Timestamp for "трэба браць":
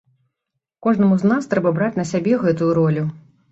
1.53-1.91